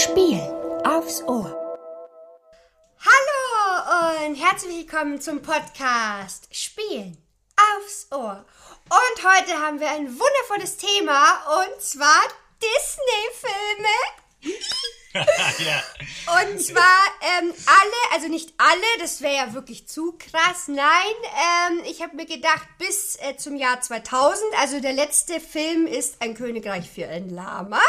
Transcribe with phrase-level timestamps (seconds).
[0.00, 0.40] Spiel
[0.82, 1.54] aufs Ohr.
[3.04, 7.18] Hallo und herzlich willkommen zum Podcast Spielen
[7.76, 8.46] aufs Ohr.
[8.88, 12.22] Und heute haben wir ein wundervolles Thema und zwar
[12.62, 13.94] Disney-Filme.
[15.66, 15.82] ja.
[16.40, 17.04] Und zwar
[17.38, 20.68] ähm, alle, also nicht alle, das wäre ja wirklich zu krass.
[20.68, 21.14] Nein,
[21.68, 26.22] ähm, ich habe mir gedacht, bis äh, zum Jahr 2000, also der letzte Film ist
[26.22, 27.82] Ein Königreich für ein Lama.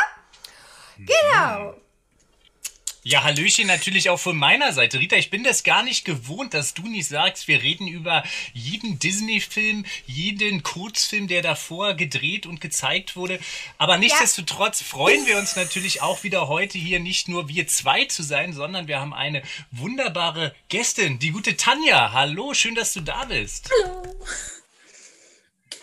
[0.98, 1.76] Genau.
[3.04, 5.00] Ja, Hallöchen natürlich auch von meiner Seite.
[5.00, 8.24] Rita, ich bin das gar nicht gewohnt, dass du nicht sagst, wir reden über
[8.54, 13.40] jeden Disney-Film, jeden Kurzfilm, der davor gedreht und gezeigt wurde.
[13.80, 18.22] Aber nichtsdestotrotz freuen wir uns natürlich auch wieder heute hier nicht nur wir zwei zu
[18.22, 22.12] sein, sondern wir haben eine wunderbare Gästin, die gute Tanja.
[22.14, 23.72] Hallo, schön, dass du da bist.
[23.84, 24.04] Hallo.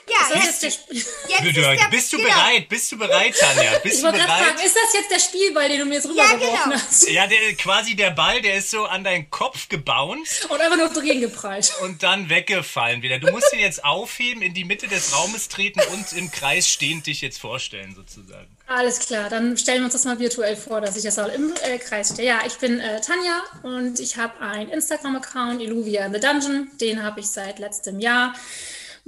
[0.09, 2.29] Ja, Ist das jetzt, jetzt der, jetzt bist du genau.
[2.29, 2.69] bereit?
[2.69, 3.79] Bist du bereit, Tanja?
[3.79, 4.55] Bist ich du wollte gerade bereit?
[4.55, 6.75] fragen, ist das jetzt der Spielball, den du mir jetzt rübergeworfen genau.
[6.75, 7.11] hast?
[7.11, 10.47] Ja, der, quasi der Ball, der ist so an deinen Kopf gebounced.
[10.51, 11.73] Und einfach nur dagegen geprallt.
[11.83, 13.19] und dann weggefallen wieder.
[13.19, 17.07] Du musst ihn jetzt aufheben, in die Mitte des Raumes treten und im Kreis stehend
[17.07, 18.49] dich jetzt vorstellen, sozusagen.
[18.67, 21.55] Alles klar, dann stellen wir uns das mal virtuell vor, dass ich das auch im
[21.63, 22.29] äh, Kreis stehe.
[22.29, 26.71] Ja, ich bin äh, Tanja und ich habe einen Instagram-Account, Illuvia in the Dungeon.
[26.79, 28.35] Den habe ich seit letztem Jahr,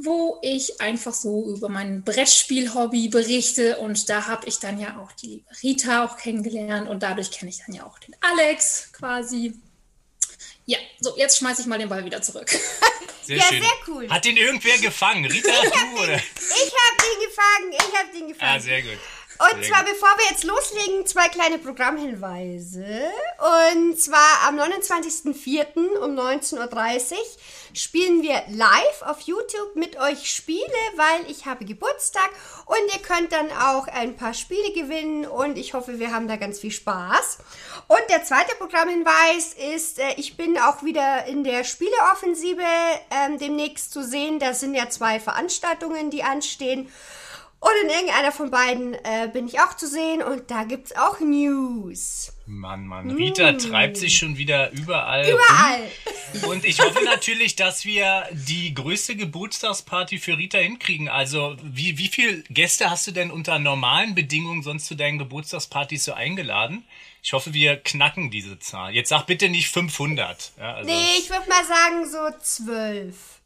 [0.03, 3.79] wo ich einfach so über mein Brettspiel-Hobby berichte.
[3.79, 7.51] Und da habe ich dann ja auch die liebe Rita auch kennengelernt und dadurch kenne
[7.51, 9.55] ich dann ja auch den Alex quasi.
[10.67, 12.49] Ja, so, jetzt schmeiße ich mal den Ball wieder zurück.
[13.23, 13.61] Sehr Ja, schön.
[13.63, 14.09] sehr cool.
[14.09, 15.25] Hat den irgendwer gefangen?
[15.25, 16.15] Rita, du oder?
[16.17, 18.53] Ich habe den gefangen, ich habe den gefangen.
[18.57, 18.99] Ah, sehr gut.
[19.39, 19.93] Und Sehr zwar, gut.
[19.93, 23.11] bevor wir jetzt loslegen, zwei kleine Programmhinweise.
[23.73, 25.97] Und zwar am 29.04.
[25.99, 27.17] um 19.30 Uhr
[27.75, 30.61] spielen wir live auf YouTube mit euch Spiele,
[30.97, 32.31] weil ich habe Geburtstag.
[32.67, 36.37] Und ihr könnt dann auch ein paar Spiele gewinnen und ich hoffe, wir haben da
[36.37, 37.39] ganz viel Spaß.
[37.89, 42.63] Und der zweite Programmhinweis ist, äh, ich bin auch wieder in der Spieleoffensive
[43.11, 44.39] ähm, demnächst zu sehen.
[44.39, 46.91] Da sind ja zwei Veranstaltungen, die anstehen.
[47.61, 51.21] Und in irgendeiner von beiden äh, bin ich auch zu sehen und da gibt's auch
[51.21, 52.33] News.
[52.47, 53.11] Mann, Mann.
[53.11, 55.25] Rita treibt sich schon wieder überall.
[55.25, 55.35] Mm.
[55.35, 55.91] Überall.
[56.43, 56.51] Rum.
[56.53, 61.11] Und ich hoffe natürlich, dass wir die größte Geburtstagsparty für Rita hinkriegen.
[61.11, 66.05] Also, wie, wie viele Gäste hast du denn unter normalen Bedingungen sonst zu deinen Geburtstagspartys
[66.07, 66.85] so eingeladen?
[67.23, 68.95] Ich hoffe, wir knacken diese Zahl.
[68.95, 70.53] Jetzt sag bitte nicht 500.
[70.59, 72.39] Ja, also Nee, ich würde mal sagen so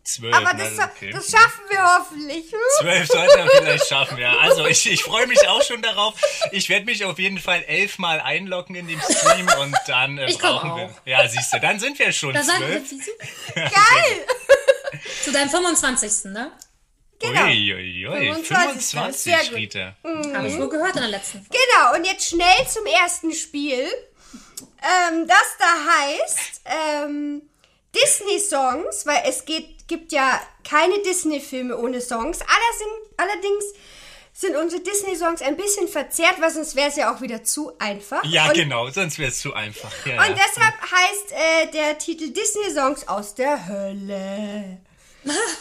[0.04, 0.34] zwölf.
[0.34, 0.34] 12.
[0.34, 1.10] Aber das, okay.
[1.10, 2.44] das schaffen wir hoffentlich.
[2.78, 4.36] Zwölf sollten wir vielleicht schaffen, ja.
[4.38, 6.14] Also ich, ich freue mich auch schon darauf.
[6.52, 10.76] Ich werde mich auf jeden Fall elfmal einloggen in dem Stream und dann äh, brauchen
[10.76, 10.94] wir.
[11.04, 12.82] Ja, siehst du, dann sind wir schon Da zwölf.
[13.54, 13.70] Geil.
[15.22, 16.32] zu deinem 25.
[16.32, 16.52] ne?
[17.18, 17.44] Genau.
[17.44, 19.54] Uiuiui, 25, 25, sehr gut.
[19.54, 19.96] Rita.
[20.34, 21.50] Habe ich wohl gehört in der letzten Folge.
[21.50, 23.86] Genau, und jetzt schnell zum ersten Spiel.
[24.82, 27.42] Ähm, das da heißt ähm,
[27.94, 32.40] Disney-Songs, weil es geht, gibt ja keine Disney-Filme ohne Songs.
[33.16, 33.64] Allerdings,
[34.36, 38.24] sind unsere Disney-Songs ein bisschen verzerrt, weil sonst wäre es ja auch wieder zu einfach.
[38.24, 39.92] Ja, und, genau, sonst wäre es zu einfach.
[40.04, 40.44] Ja, Und ja.
[40.44, 44.80] deshalb heißt äh, der Titel Disney-Songs aus der Hölle.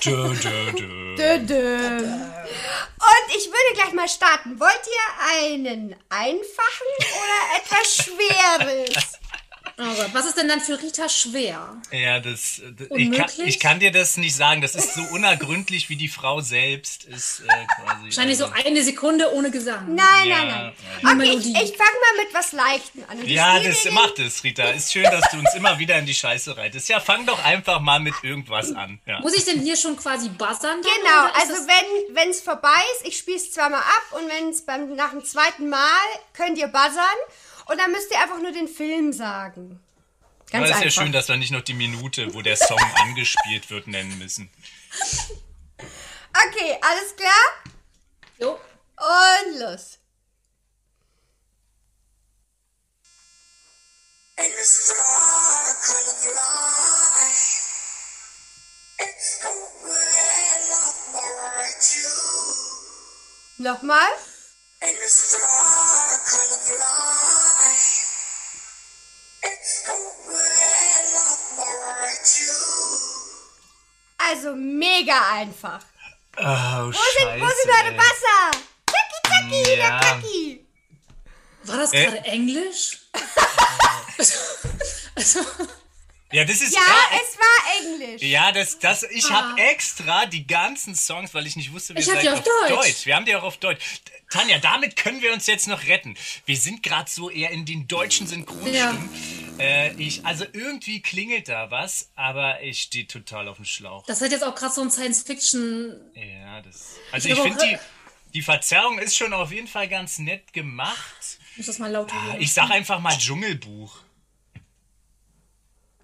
[0.03, 1.15] Dö, dö, dö.
[1.15, 1.97] Dö, dö.
[1.97, 4.59] Und ich würde gleich mal starten.
[4.59, 9.19] Wollt ihr einen einfachen oder etwas schweres?
[9.77, 11.75] Gott, was ist denn dann für Rita schwer?
[11.91, 13.39] Ja, das, das ich, kann, Unmöglich?
[13.47, 14.61] ich kann dir das nicht sagen.
[14.61, 18.03] Das ist so unergründlich wie die Frau selbst ist äh, quasi.
[18.05, 19.95] Wahrscheinlich so also, eine Sekunde ohne Gesang.
[19.95, 20.73] Nein, Ja, nein, nein.
[21.01, 21.11] ja.
[21.11, 23.21] Okay, ich, ich fange mal mit was Leichtem an.
[23.23, 24.63] Ich Ja, das den- macht es, Rita.
[24.69, 26.89] Ist schön, dass du uns immer wieder in die Scheiße reitest.
[26.89, 28.99] Ja, fang doch einfach mal mit irgendwas an.
[29.05, 29.19] Ja.
[29.21, 30.81] Muss ich denn hier schon quasi buzzern?
[30.81, 34.63] Genau, also wenn wenn es vorbei ist, ich spiele es zweimal ab und wenn es
[34.65, 35.79] beim nach dem zweiten Mal
[36.33, 37.03] könnt ihr buzzern
[37.65, 39.79] und dann müsst ihr einfach nur den Film sagen.
[40.51, 42.79] Ganz Aber es ist ja schön, dass wir nicht noch die Minute, wo der Song
[42.95, 44.49] angespielt wird, nennen müssen.
[46.47, 47.43] Okay, alles klar?
[48.37, 48.59] Jo.
[48.97, 49.99] Und los.
[54.35, 57.61] In the sparkle of life,
[58.99, 62.23] it's the will of virtue.
[63.59, 64.09] Nochmal.
[64.81, 67.32] In the sparkle of life,
[74.17, 75.79] Also mega einfach.
[76.37, 78.51] Oh, Wo sind, wo sind eure Wasser?
[78.89, 79.75] Zacki, zacki, Ja.
[79.75, 80.65] der Kacki.
[81.65, 82.05] War das Äh.
[82.05, 82.99] gerade Englisch?
[85.15, 85.39] also,
[86.33, 88.21] Ja, das ist Ja, ja, es war Englisch.
[88.23, 89.51] ja, das, das, ich Ah.
[89.51, 93.05] habe extra die ganzen Songs, weil ich nicht wusste, wie Ich seid die auf Deutsch.
[93.05, 93.81] Wir haben die auch auf Deutsch.
[94.31, 96.15] Tanja, damit können wir uns jetzt noch retten.
[96.45, 99.09] Wir sind gerade so eher in den deutschen Synchronstimmen.
[99.59, 104.03] Äh, ich, also irgendwie klingelt da was, aber ich stehe total auf dem Schlauch.
[104.07, 106.01] Das hat jetzt auch gerade so ein Science-Fiction.
[106.15, 106.95] Ja, das.
[107.11, 107.77] Also Ich ich finde die,
[108.33, 111.37] die Verzerrung ist schon auf jeden Fall ganz nett gemacht.
[111.51, 112.35] Ich muss das mal laut Ah.
[112.39, 113.99] Ich sag einfach mal Dschungelbuch.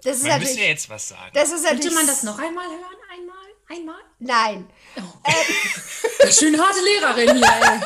[0.03, 1.31] Das ist Man müsste ja jetzt was sagen.
[1.33, 1.65] Das ist.
[1.67, 2.97] Könnte man das noch einmal hören?
[3.11, 3.35] Einmal?
[3.69, 4.01] Einmal?
[4.19, 4.69] Nein.
[6.31, 7.79] Schön harte Lehrerin hier, ey.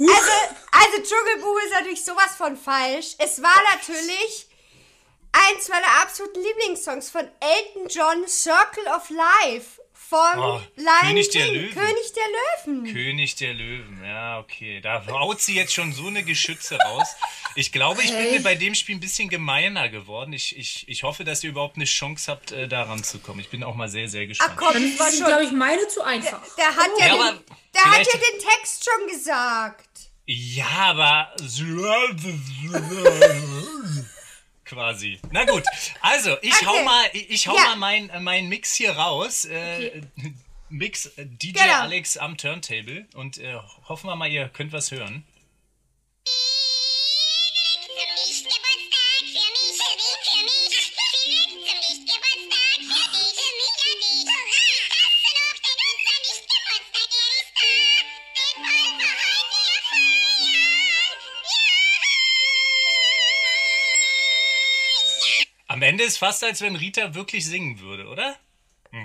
[0.00, 0.30] Also,
[0.70, 3.14] also Dschungelbuch ist natürlich sowas von falsch.
[3.18, 4.48] Es war natürlich
[5.32, 9.80] eins meiner absoluten Lieblingssongs von Elton John, Circle of Life.
[10.08, 11.74] Von Oh, Lion König der King, Löwen.
[11.74, 12.92] König der Löwen.
[12.94, 14.80] König der Löwen, ja, okay.
[14.80, 17.08] Da haut sie jetzt schon so eine Geschütze raus.
[17.56, 20.32] Ich glaube, ich bin mir bei dem Spiel ein bisschen gemeiner geworden.
[20.32, 23.40] Ich, ich, ich hoffe, dass ihr überhaupt eine Chance habt, äh, da ranzukommen.
[23.40, 24.56] Ich bin auch mal sehr, sehr Ach gespannt.
[24.56, 25.26] komm, Dann das war schon.
[25.26, 26.40] glaube ich, meine zu einfach.
[26.56, 27.40] Der hat ja, Ja, den,
[27.74, 29.88] der hat ja den Text schon gesagt.
[30.24, 31.34] Ja, aber.
[34.68, 35.18] Quasi.
[35.30, 35.62] Na gut,
[36.02, 36.66] also ich Okay.
[36.66, 37.62] hau mal, ich hau Ja.
[37.70, 39.44] mal meinen äh, mein Mix hier raus.
[39.46, 40.02] Äh,
[40.68, 41.80] Mix äh, DJ Genau.
[41.80, 43.54] Alex am Turntable und äh,
[43.88, 45.24] hoffen wir mal, ihr könnt was hören.
[65.88, 68.36] Ende ist fast, als wenn Rita wirklich singen würde, oder?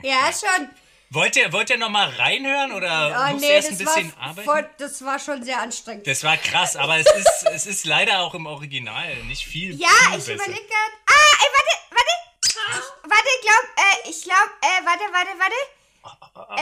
[0.04, 0.70] Ja, schon.
[1.10, 4.16] Wollt ihr, wollt ihr noch mal reinhören oder Oh muss nee, erst ein das bisschen
[4.16, 4.46] war, arbeiten?
[4.50, 6.08] voll, das war schon sehr anstrengend.
[6.08, 9.76] Das war krass, aber es ist, es ist leider auch im Original nicht viel.
[9.76, 10.34] Ja, viel ich besser.
[10.34, 10.94] überlege gerade.
[11.08, 12.14] Ah, ey, warte, warte.
[13.04, 16.62] Warte, ich glaube, äh, ich glaube, äh, warte, warte, warte.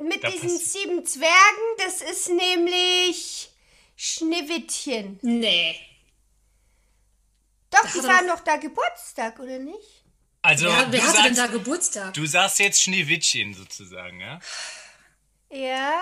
[0.00, 3.50] Ähm, mit Da diesen pass- sieben Zwergen, das ist nämlich
[3.96, 5.18] Schneewittchen.
[5.22, 5.74] Nee.
[7.70, 10.04] Doch, die feiern doch da Geburtstag, oder nicht?
[10.42, 12.14] Also, Ja, du, wer hatte denn sagst, da Geburtstag?
[12.14, 14.38] du sagst jetzt Schneewittchen sozusagen, ja?
[15.50, 16.00] Ja.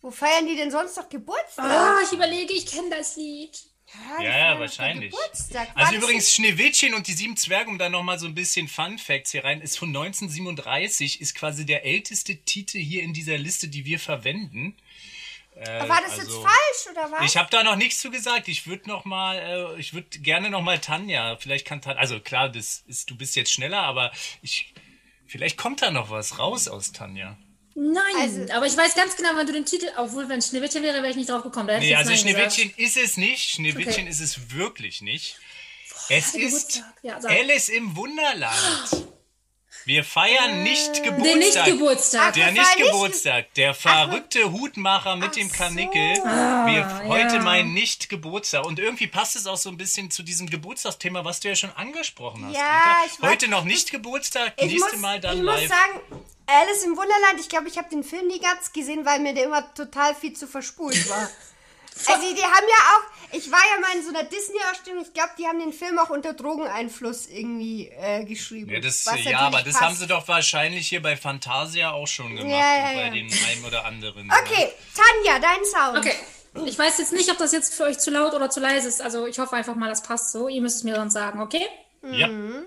[0.00, 1.64] Wo feiern die denn sonst noch Geburtstag?
[1.66, 3.56] Ah, ich überlege, ich kenne das Lied.
[4.18, 5.12] Ja, ja, da wahrscheinlich.
[5.74, 9.32] Also übrigens, Schneewittchen und die sieben Zwerge, um da nochmal so ein bisschen Fun Facts
[9.32, 13.84] hier rein, ist von 1937, ist quasi der älteste Titel hier in dieser Liste, die
[13.84, 14.76] wir verwenden.
[15.60, 17.24] Äh, War das also- jetzt falsch, oder was?
[17.24, 18.48] Ich habe da noch nichts zu gesagt.
[18.48, 19.36] Ich würde noch mal,
[19.76, 21.36] äh, ich würde gerne noch mal Tanja.
[21.36, 24.10] Vielleicht kann Tanja, also klar, das ist, du bist jetzt schneller, aber
[24.40, 24.72] ich,
[25.26, 27.36] vielleicht kommt da noch was raus aus Tanja.
[27.74, 30.96] Nein, Also- aber ich weiß ganz genau, wann du den Titel, obwohl, wenn Schneewittchen wäre,
[31.02, 31.68] wäre ich nicht drauf gekommen.
[31.68, 32.54] Da Nee, also Nein gesagt.
[32.54, 33.50] Schneewittchen ist es nicht.
[33.50, 34.08] Schneewittchen Okay.
[34.10, 35.38] ist es wirklich nicht.
[36.08, 36.94] Es der ist Geburtstag.
[37.02, 37.30] Ja, sag.
[37.32, 38.56] Alice im Wunderland.
[39.84, 41.66] Wir feiern nicht Der Geburtstag.
[41.66, 42.34] Nicht-Geburtstag.
[42.34, 45.54] Der Ach, nicht nicht- Geburtstag, der verrückte Hutmacher mit dem so.
[45.56, 46.20] Karnickel.
[46.24, 48.66] Ah, Wir, heute mein nicht Geburtstag.
[48.66, 51.70] Und irgendwie passt es auch so ein bisschen zu diesem Geburtstagsthema, was du ja schon
[51.76, 52.56] angesprochen hast.
[52.56, 55.60] Ja, ich weiß- Heute noch nicht Geburtstag, ich nächste muss, Mal dann ich live.
[55.60, 56.00] muss sagen,
[56.46, 59.44] Alice im Wunderland, ich glaube, ich habe den Film nie ganz gesehen, weil mir der
[59.44, 61.28] immer total viel zu verspult war.
[62.06, 65.30] also die haben ja auch, ich war ja mal in so einer Disney-Ausstellung, ich glaube,
[65.38, 68.70] die haben den Film auch unter Drogeneinfluss irgendwie äh, geschrieben.
[68.70, 69.80] ja, das, ja, aber das passt.
[69.80, 72.50] haben sie doch wahrscheinlich hier bei Fantasia auch schon gemacht.
[72.50, 73.10] Ja, ja, und bei ja.
[73.10, 74.30] dem einen oder anderen.
[74.30, 75.98] Okay, Tanja, dein Sound.
[75.98, 76.14] Okay.
[76.66, 79.00] Ich weiß jetzt nicht, ob das jetzt für euch zu laut oder zu leise ist.
[79.00, 80.48] Also ich hoffe einfach mal, das passt so.
[80.48, 81.64] Ihr müsst es mir sonst sagen, okay?
[82.10, 82.28] Ja.
[82.28, 82.62] Oh,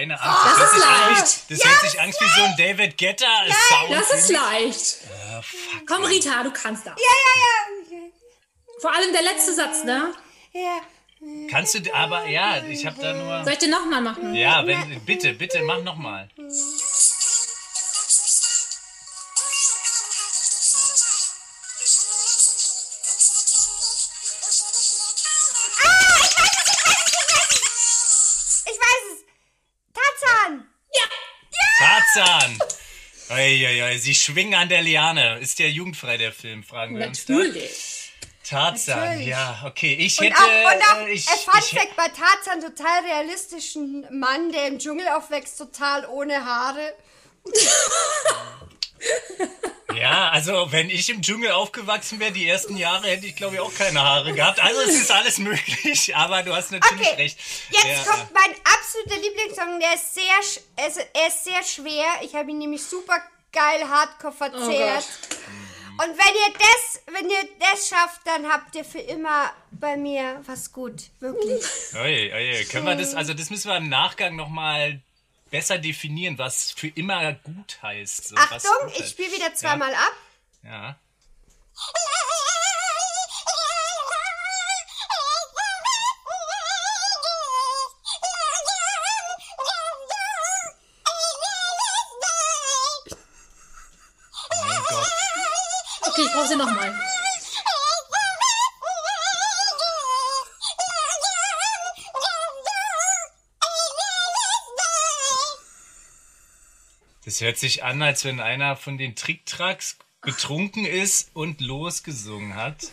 [0.00, 0.46] keine Angst.
[0.48, 1.08] Das, hört sich an,
[1.48, 3.26] wie- das hört sich an wie so ein David Guetta
[3.68, 3.92] Sound.
[3.92, 4.96] Das ist leicht.
[5.32, 6.10] Ah, fuck, Komm, Mann.
[6.12, 6.94] Rita, du kannst das.
[6.96, 7.98] Ja, ja, ja.
[8.80, 10.12] Vor allem der letzte Satz, ne?
[10.52, 10.80] ja.
[11.50, 13.44] Kannst du, aber ja, ich habe da nur.
[13.44, 14.34] Soll ich den nochmal machen?
[14.34, 16.30] Ja, wenn, bitte, bitte, mach nochmal.
[16.38, 17.09] Ich
[33.40, 35.38] Eieiei, sie schwingen an der Liane.
[35.38, 37.26] Ist ja jugendfrei, der Film, fragen wir uns.
[37.26, 37.96] Natürlich.
[38.48, 39.26] Tarzan, Natürlich.
[39.28, 39.94] ja, okay.
[39.94, 40.36] Ich Und hätte.
[40.38, 44.66] auch, und auch äh, ich, äh, Fun ich, Fact bei Tarzan, total realistischen Mann, der
[44.66, 46.94] im Dschungel aufwächst, total ohne Haare.
[50.00, 53.60] Ja, also wenn ich im Dschungel aufgewachsen wäre, die ersten Jahre hätte ich glaube ich
[53.60, 54.60] auch keine Haare gehabt.
[54.62, 57.38] Also es ist alles möglich, aber du hast natürlich Okay, recht.
[57.70, 62.04] jetzt Ja, kommt mein absoluter Lieblingssong, der ist sehr, also er ist sehr schwer.
[62.22, 63.20] Ich habe ihn nämlich super
[63.52, 65.04] geil hardcore verzehrt.
[66.02, 70.40] Und wenn ihr das, wenn ihr das schafft, dann habt ihr für immer bei mir
[70.46, 71.10] was gut.
[71.18, 71.62] Wirklich.
[71.94, 72.64] Oje, oje.
[72.66, 75.02] Können wir das, also das müssen wir im Nachgang nochmal
[75.50, 78.28] besser definieren, was für immer gut heißt.
[78.28, 80.12] So, was Achtung, gut ich spiele wieder zweimal ab.
[80.62, 80.96] Ja.
[94.66, 95.06] Mein Gott.
[96.02, 97.09] Okay, ich brauche sie nochmal.
[107.40, 112.86] Hört sich an, als wenn einer von den Tricktracks betrunken ist und losgesungen hat.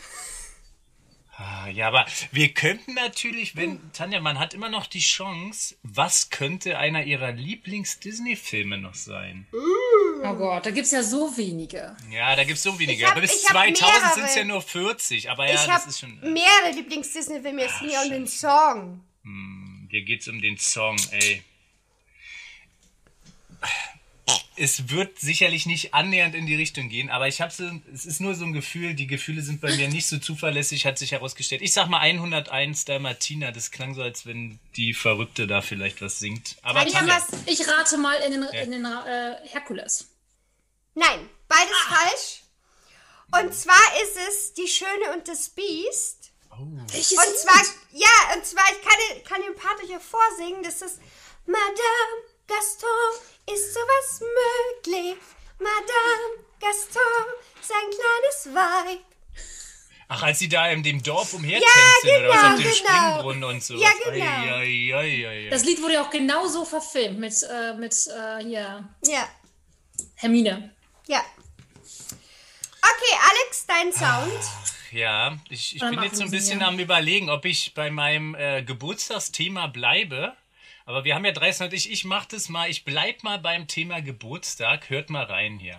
[1.36, 6.30] Ah, Ja, aber wir könnten natürlich, wenn, Tanja, man hat immer noch die Chance, was
[6.32, 9.46] könnte einer ihrer Lieblings-Disney-Filme noch sein?
[10.24, 11.96] Oh Gott, da gibt es ja so wenige.
[12.10, 13.06] Ja, da gibt's so wenige.
[13.06, 15.30] Hab- aber bis ich hab 2000 sind es ja nur 40.
[15.30, 16.20] Aber ja, ich das habe ist schon.
[16.22, 17.62] mehrere Lieblings-Disney-Filme.
[17.66, 19.04] Es ging ja um den Song.
[19.92, 21.44] Hier geht's um den Song, ey.
[24.60, 28.20] Es wird sicherlich nicht annähernd in die Richtung gehen, aber ich habe so, es ist
[28.20, 31.62] nur so ein Gefühl, die Gefühle sind bei mir nicht so zuverlässig, hat sich herausgestellt.
[31.62, 36.02] Ich sag mal 101 der Martina, das klang so, als wenn die Verrückte da vielleicht
[36.02, 36.56] was singt.
[36.64, 40.08] Aber ich was- Ich rate mal in den, in den äh, Herkules.
[40.96, 41.96] Nein, beides Ah.
[41.96, 42.42] falsch.
[43.46, 46.32] Und zwar ist es Die Schöne und das Biest.
[46.92, 47.62] Welches Und zwar,
[47.92, 50.64] ja, und zwar, ich kann, kann den Part euch ja vorsingen.
[50.64, 51.00] Das ist
[51.46, 52.88] Madame Gaston,
[53.54, 55.18] ist sowas möglich?
[55.60, 57.25] Madame Gaston,
[57.62, 59.00] sein kleines Weib.
[60.10, 62.74] ach, als sie da in dem Dorf Ja, umhertänzen oder was genau, auf dem genau.
[62.74, 63.75] Springbrunnen und so.
[63.75, 64.25] Ja, genau.
[64.25, 65.50] Ai, ai, ai, ai, ai.
[65.50, 69.27] Das Lied wurde ja auch genauso verfilmt mit, äh, mit äh, hier, Ja,
[70.16, 70.75] Hermine.
[71.08, 71.24] ja.
[72.82, 74.44] Okay, Alex, dein Sound.
[74.92, 76.68] Ja, ich, ich bin jetzt so ein Sie, bisschen ja.
[76.68, 80.34] am überlegen, ob ich bei meinem äh, Geburtstagsthema bleibe.
[80.88, 84.01] Aber wir haben ja 30 ich, ich mach das mal, ich bleib mal beim Thema
[84.01, 84.89] Geburtstag.
[84.89, 85.77] Hört mal rein hier.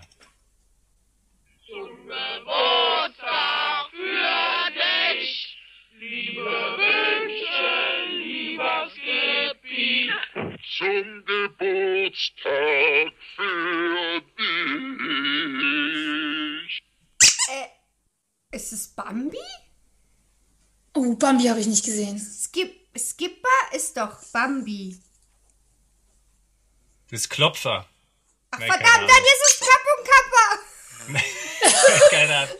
[10.77, 16.83] Zum Geburtstag für dich.
[18.51, 19.39] Ist es Bambi?
[20.95, 22.19] Oh, Bambi habe ich nicht gesehen.
[23.99, 24.97] Doch Bambi.
[27.11, 27.85] Das ist Klopfer.
[28.53, 32.09] Ach, Nein, verdammt, dann ist es Kapp und Kappa.
[32.11, 32.57] Keine Ahnung.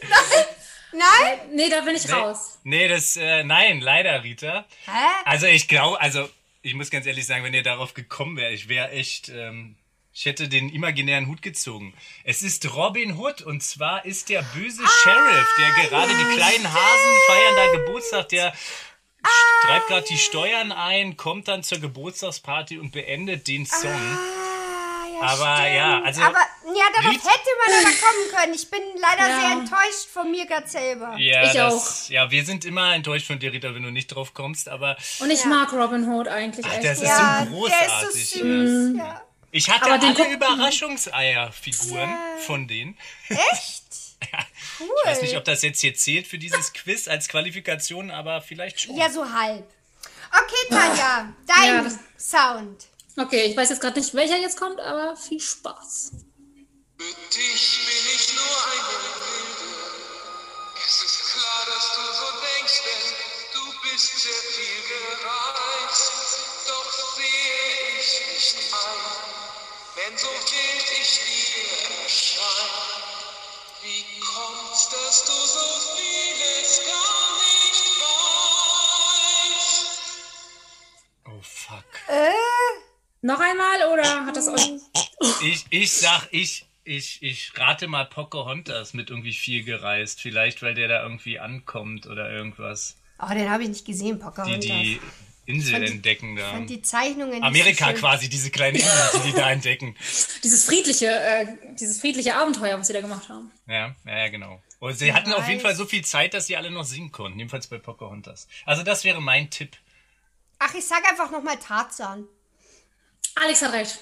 [0.93, 1.39] Nein?
[1.55, 2.59] Nee, da bin ich raus.
[2.65, 4.65] Nee, das, äh, nein, leider, Rita.
[4.87, 4.91] Hä?
[5.27, 6.29] Also ich glaube, also
[6.63, 9.77] ich muss ganz ehrlich sagen, wenn ihr darauf gekommen wäre, ich wäre echt, ähm,
[10.13, 11.95] ich hätte den imaginären Hut gezogen.
[12.25, 17.17] Es ist Robin Hood und zwar ist der böse Sheriff, der gerade die kleinen Hasen
[17.29, 18.53] feiern da Geburtstag, der
[19.63, 23.91] treibt gerade die Steuern ein, kommt dann zur Geburtstagsparty und beendet den Song.
[23.91, 25.77] Ah, ja, Aber stimmt.
[25.77, 28.55] ja, also- Aber ja, darauf Riet- hätte man aber kommen können.
[28.55, 29.41] Ich bin leider Ja.
[29.41, 31.17] sehr enttäuscht von mir gerade selber.
[31.19, 34.33] Ja, Ich das, ja, wir sind immer enttäuscht von dir, Rita, wenn du nicht drauf
[34.35, 36.85] kommst, aber Und ich mag Robin Hood eigentlich Ach, echt.
[36.85, 38.21] das ist Ja, so der großartig.
[38.21, 38.97] ist so süß.
[38.99, 39.23] Ja.
[39.51, 42.15] ich hatte Aber alle Überraschungseierfiguren
[42.47, 42.97] von denen.
[43.29, 43.83] Echt?
[44.81, 44.89] Cool.
[45.05, 48.81] Ich weiß nicht, ob das jetzt hier zählt für dieses Quiz als Qualifikation, aber vielleicht
[48.81, 48.97] schon.
[48.97, 49.67] Ja, so halb.
[50.31, 52.87] Okay, Tanja, dein Ja, Sound.
[53.17, 56.13] Okay, ich weiß jetzt gerade nicht, welcher jetzt kommt, aber viel Spaß.
[56.99, 59.75] Für dich bin ich nur ein Wilde.
[60.87, 63.05] Es ist klar, dass du so denkst, denn
[63.55, 66.13] du bist sehr viel gereist.
[66.69, 69.01] Doch sehe ich nicht ein,
[69.97, 73.08] wenn so wild ich dir erscheine.
[83.21, 84.81] Noch einmal oder hat das euch.
[85.43, 90.21] Ich, ich sag, ich, ich, ich rate mal Pocahontas mit irgendwie viel gereist.
[90.21, 92.97] Vielleicht, weil der da irgendwie ankommt oder irgendwas.
[93.21, 94.65] Oh, den habe ich nicht gesehen, Die Pocahontas.
[94.65, 95.01] die
[95.49, 96.53] Insel die- entdecken da.
[96.53, 97.43] Und die Zeichnungen.
[97.43, 98.93] Amerika so quasi, diese kleine Insel,
[99.25, 99.97] die die da entdecken.
[100.45, 101.47] Dieses friedliche, äh,
[101.79, 103.51] dieses friedliche Abenteuer, was sie da gemacht haben.
[103.67, 104.63] Ja, ja, ja, genau.
[104.79, 105.63] Und sie hatten auf jeden weiß.
[105.63, 107.39] Fall so viel Zeit, dass sie alle noch singen konnten.
[107.39, 108.47] Jedenfalls bei Pocahontas.
[108.65, 109.77] Also das wäre mein Tipp.
[110.61, 112.25] Ach, ich sag einfach nochmal Tarzan.
[113.35, 113.99] Alex hat recht.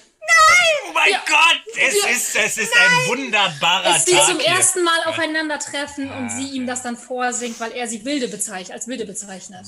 [0.89, 1.23] Oh mein Ja.
[1.27, 2.09] Gott, es Ja.
[2.11, 4.49] ist, es ist ein wunderbarer Als die Tag zum hier.
[4.49, 8.89] ersten Mal aufeinandertreffen und sie ihm das dann vorsingt, weil er sie wilde bezeichnet, als
[8.89, 9.67] wilde bezeichnet.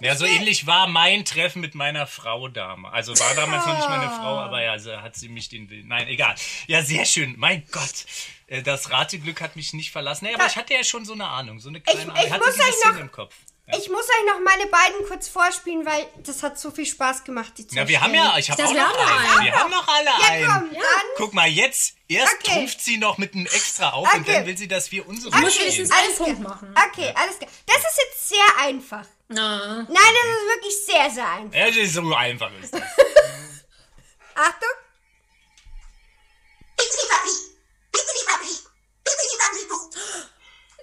[0.00, 2.94] Ja, so ähnlich war mein Treffen mit meiner Frau damals.
[2.94, 5.88] Also war damals noch nicht meine Frau, aber ja, so hat sie mich den Willen.
[5.88, 6.34] Nein, egal.
[6.68, 7.34] Ja, sehr schön.
[7.36, 8.06] Mein Gott.
[8.46, 10.26] Äh, Das Rateglück hat mich nicht verlassen.
[10.26, 12.30] Nee, aber ich hatte ja schon so eine Ahnung, so eine kleine ich Ahnung.
[12.32, 13.34] hatte muss euch noch- im Kopf.
[13.76, 17.52] Ich muss euch noch meine beiden kurz vorspielen, weil das hat so viel Spaß gemacht,
[17.58, 19.30] die zu Ja, wir haben ja, ich habe Das- auch wir noch haben noch einen.
[19.40, 19.44] einen.
[19.44, 20.46] Wir haben noch alle Ja, einen.
[20.46, 20.82] komm, dann.
[21.18, 22.52] Guck mal, jetzt, erst Okay.
[22.54, 24.32] trumpft sie noch mit einem extra auf und Okay.
[24.32, 25.72] dann will sie, dass wir unsere musst spielen.
[25.74, 26.54] wenigstens Alles einen Punkt klar.
[26.54, 26.74] machen.
[26.92, 27.50] Okay, alles klar.
[27.66, 29.04] Das ist jetzt sehr einfach.
[29.28, 31.58] Na, Nein, das ist wirklich sehr, sehr einfach.
[31.58, 32.80] Ja, das ist so einfach ist das.
[34.34, 34.68] Achtung.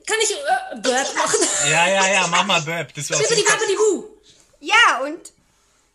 [0.06, 1.40] Kann ich äh, Bird machen?
[1.70, 2.94] Ja, ja, ja, mach mal Burp.
[2.94, 4.06] Das war jeden Fall- Babbidi Boo.
[4.60, 5.32] Ja, und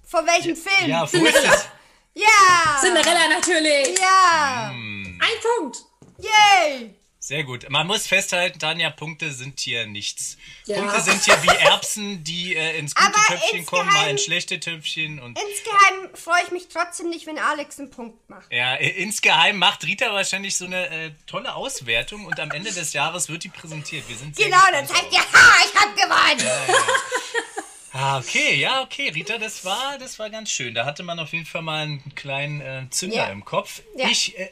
[0.07, 0.89] von welchem Film?
[0.91, 1.07] Ja,
[1.45, 1.67] es?
[2.15, 2.79] Ja.
[2.81, 3.99] Cinderella natürlich.
[3.99, 4.71] Ja.
[4.71, 5.19] Hm.
[5.23, 5.79] Ein Punkt.
[6.19, 6.95] Yay.
[7.23, 7.69] Sehr gut.
[7.69, 10.39] Man muss festhalten, Tanja, Punkte sind hier nichts.
[10.65, 10.79] Ja.
[10.79, 14.59] Punkte sind hier wie Erbsen, die äh, ins gute Aber Töpfchen kommen, mal ins schlechte
[14.59, 15.21] Töpfchen.
[15.21, 18.51] Und Insgeheim freue ich mich trotzdem nicht, wenn Alex einen Punkt macht.
[18.51, 23.29] ja, insgeheim macht Rita wahrscheinlich so eine äh, tolle Auswertung und am Ende des Jahres
[23.29, 24.09] wird die präsentiert.
[24.09, 26.51] Wir sind Genau, dann zeigt ihr, ha, ich hab gewonnen.
[27.93, 30.75] Ah, okay, ja, okay, Rita, das war, das war ganz schön.
[30.75, 33.27] Da hatte man auf jeden Fall mal einen kleinen äh, Zünder Ja.
[33.27, 33.83] im Kopf.
[33.97, 34.09] Ja.
[34.09, 34.49] Ich äh,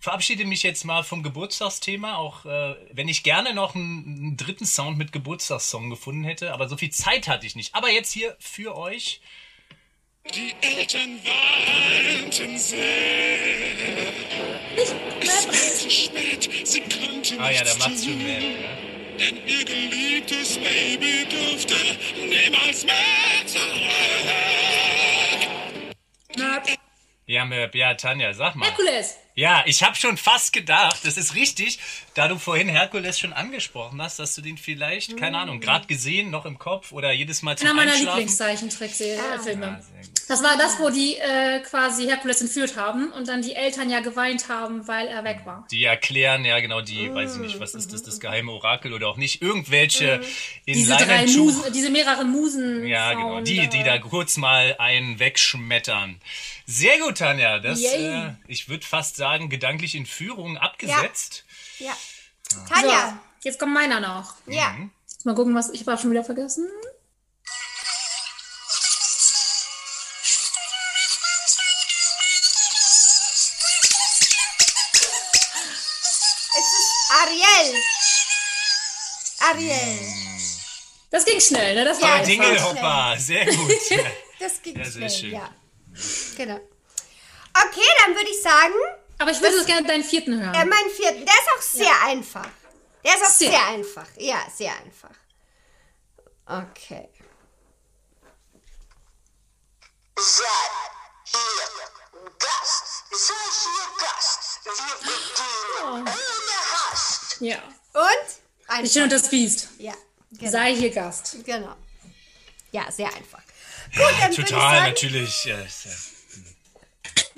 [0.00, 4.64] verabschiede mich jetzt mal vom Geburtstagsthema, auch äh, wenn ich gerne noch einen, einen dritten
[4.66, 7.74] Sound mit Geburtstagssong gefunden hätte, aber so viel Zeit hatte ich nicht.
[7.74, 9.20] Aber jetzt hier für euch.
[10.34, 12.78] Die Eltern weinten sehr.
[15.20, 18.22] Es war zu spät, sie konnten Ah ja, macht's schon tun.
[18.22, 18.40] mehr.
[18.40, 18.68] Ja.
[19.18, 21.74] Denn ihr geliebtes Baby durfte
[22.16, 22.94] niemals mehr
[23.46, 23.66] zurück.
[26.36, 26.78] Nerd.
[27.26, 28.66] Ja, ja, Tanja, sag mal.
[28.66, 29.16] Herkules.
[29.34, 31.78] Ja, ich habe schon fast gedacht, das ist richtig,
[32.14, 36.30] da du vorhin Herkules schon angesprochen hast, dass du den vielleicht, keine Ahnung, gerade gesehen,
[36.30, 37.96] noch im Kopf oder jedes Mal zum Einer meiner.
[37.96, 39.20] Lieblingszeichentrickfilme.
[39.22, 39.80] Ah.
[40.28, 44.00] Das war das, wo die äh, quasi Herkules entführt haben und dann die Eltern ja
[44.00, 45.66] geweint haben, weil er weg war.
[45.70, 49.08] Die erklären, ja genau, die, weiß ich nicht, was ist das, das geheime Orakel oder
[49.08, 50.20] auch nicht, irgendwelche
[50.66, 51.26] in Diese drei.
[51.26, 52.86] Musen, diese mehreren Musen.
[52.86, 56.20] Ja, genau, die, die da kurz mal einen wegschmettern.
[56.66, 61.44] Sehr gut, Tanja, das, äh, ich würde fast sagen, gedanklich in Führung abgesetzt.
[61.78, 61.96] Ja.
[62.50, 63.18] So, Tanja.
[63.44, 64.34] jetzt kommt meiner noch.
[64.46, 64.70] Ja.
[64.70, 64.90] Mhm.
[65.24, 66.68] Mal gucken, was ich habe schon wieder vergessen.
[76.52, 77.74] Es ist Ariel.
[79.50, 79.98] Ariel.
[81.10, 81.84] Das ging schnell, ne?
[81.84, 82.24] Das war Ja.
[82.24, 83.70] Dingelhopper, sehr gut.
[84.38, 85.32] Das ging Ja, sehr schnell, schön.
[85.32, 85.54] ja.
[86.38, 86.56] Genau.
[87.52, 88.72] Okay, dann würde ich sagen,
[89.20, 90.54] Aber ich würde das gerne deinen vierten hören.
[90.54, 92.48] äh, mein vierten, der ist auch sehr einfach.
[93.04, 93.50] Der ist auch sehr.
[93.50, 93.66] Sehr.
[93.66, 94.06] einfach.
[94.16, 95.10] Ja, sehr einfach.
[96.46, 97.08] Okay.
[100.16, 100.42] Sei
[101.24, 101.68] hier
[102.38, 104.60] Gast, sei hier Gast.
[104.64, 106.10] Wir bedienen ohne
[106.90, 107.36] Hass.
[107.40, 107.58] ja.
[107.92, 108.84] Und?
[108.84, 109.22] Die Schön und Einfach.
[109.22, 109.68] das Biest.
[109.78, 109.94] Ja,
[110.32, 110.50] genau.
[110.50, 111.36] Sei hier Gast.
[111.44, 111.76] genau.
[112.72, 113.42] Ja, sehr einfach.
[113.92, 115.44] Gut, dann würde ich Total, sagen, natürlich.
[115.44, 115.66] Ja, ja-.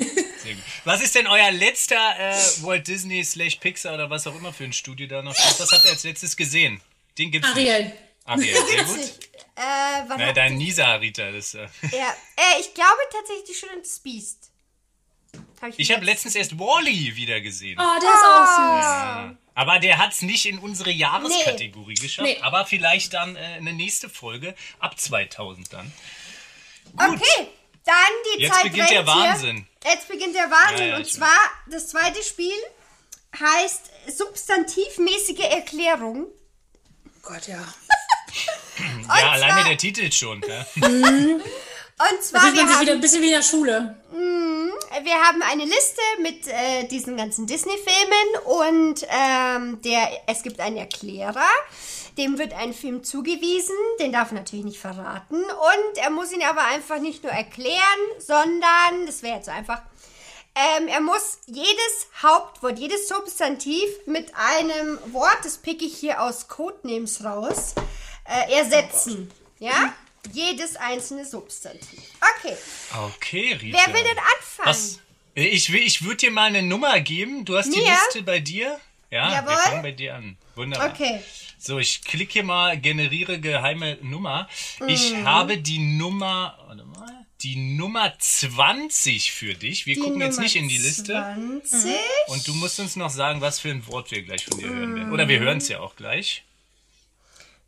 [0.85, 4.64] Was ist denn euer letzter äh, Walt Disney slash Pixar oder was auch immer für
[4.64, 5.61] ein Studio da noch ist?
[5.61, 6.81] Was habt ihr als letztes gesehen?
[7.18, 7.70] Den gibt's nicht.
[7.70, 7.92] Ariel.
[8.24, 8.98] Ariel, sehr gut.
[8.98, 11.31] äh, Na, hat dein Nisa, Rita.
[11.31, 11.66] Das, äh.
[11.92, 14.50] Ja, äh, ich glaube tatsächlich die Schöne und das Biest.
[15.61, 17.78] Hab Ich habe letztens erst Wally wieder gesehen.
[17.81, 19.38] Oh, der ist auch süß.
[19.55, 22.26] Aber der hat's nicht in unsere Jahreskategorie geschafft.
[22.26, 22.38] Nee.
[22.40, 25.92] Aber vielleicht dann äh, eine nächste Folge ab 2000 dann.
[26.96, 27.48] Okay,
[27.85, 27.95] dann
[28.37, 29.23] die Jetzt Zeit beginnt der rennt hier.
[29.25, 29.66] Wahnsinn.
[29.85, 30.87] Jetzt beginnt der Wahnsinn.
[30.87, 31.38] Ja, ja, und zwar,
[31.71, 32.55] das zweite Spiel
[33.38, 33.83] heißt
[34.16, 36.27] substantivmäßige Erklärung.
[37.23, 37.55] Gott, ja.
[37.57, 40.42] ja, zwar- alleine der Titel schon.
[40.47, 40.66] Ja?
[40.83, 41.40] Und
[42.01, 43.97] Da zwar, fühlt wir man sich wieder haben, ein bisschen wie in der Schule.
[44.11, 50.79] wir haben eine Liste mit äh, diesen ganzen Disney-Filmen und ähm, der, es gibt einen
[50.79, 51.47] Erklärer.
[52.18, 55.37] Dem wird ein Film zugewiesen, den darf er natürlich nicht verraten.
[55.42, 57.81] Und er muss ihn aber einfach nicht nur erklären,
[58.18, 59.81] sondern, das wäre jetzt so einfach,
[60.55, 66.48] ähm, er muss jedes Hauptwort, jedes Substantiv mit einem Wort, das picke ich hier aus
[66.48, 67.75] Codenames raus,
[68.25, 69.31] äh, ersetzen.
[69.59, 69.94] ja?
[70.33, 71.98] Jedes einzelne Substantiv.
[72.38, 72.57] Okay.
[73.07, 73.79] Okay, Rita.
[73.87, 74.68] Wer will denn anfangen?
[74.68, 74.98] Was?
[75.35, 77.44] Ich, will- ich würde dir mal eine Nummer geben.
[77.44, 77.90] Du hast die Mir?
[77.90, 78.79] Liste bei dir.
[79.11, 79.51] Ja, Jawohl.
[79.51, 80.37] wir fangen bei dir an.
[80.55, 80.90] Wunderbar.
[80.90, 81.22] Okay.
[81.64, 84.48] So, ich klicke hier mal, generiere geheime Nummer.
[84.88, 85.25] Ich Mhm.
[85.29, 89.87] habe die Nummer, warte mal, die Nummer 20 für dich.
[89.87, 91.12] Wir Die gucken jetzt Nummer nicht in die Liste.
[91.12, 91.94] 20.
[92.27, 94.94] Und du musst uns noch sagen, was für ein Wort wir gleich von dir hören
[94.96, 95.12] werden.
[95.12, 96.42] Oder wir hören es ja auch gleich.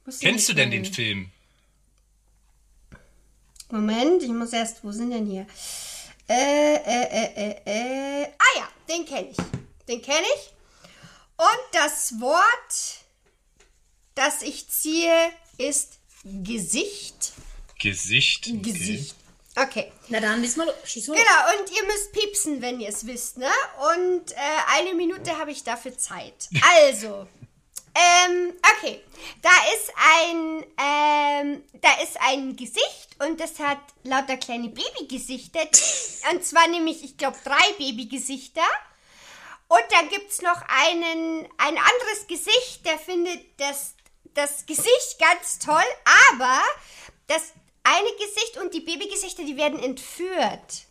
[0.04, 0.84] Muss ich Kennst du denn den.
[0.84, 1.30] Film?
[3.70, 5.46] Moment, ich muss erst, wo sind denn hier?
[6.28, 8.24] Äh, äh, äh, äh, äh.
[8.38, 9.36] Ah ja, den kenne ich.
[9.88, 10.50] Den kenne ich.
[11.36, 13.03] Und das Wort,
[14.14, 15.12] das ich ziehe,
[15.58, 17.32] ist Gesicht.
[17.80, 18.46] Gesicht.
[18.48, 18.60] Okay.
[18.60, 19.16] Gesicht.
[19.56, 19.92] Okay.
[20.08, 21.16] Na dann, diesmal schieß los.
[21.16, 23.50] Genau, und ihr müsst piepsen, wenn ihr es wisst, ne?
[23.92, 24.36] Und äh,
[24.76, 26.48] eine Minute habe ich dafür Zeit.
[26.76, 27.28] Also,
[27.94, 29.00] ähm, okay.
[29.40, 35.60] Da ist ein, ähm, da ist ein Gesicht und das hat lauter kleine Babygesichter.
[36.32, 38.66] Und zwar nämlich, ich glaube, drei Babygesichter.
[39.68, 43.94] Und dann gibt es noch einen, ein anderes Gesicht, der findet das,
[44.34, 45.82] das Gesicht ganz toll,
[46.30, 46.60] aber
[47.26, 50.86] das eine Gesicht und die Babygesichter, die werden entführt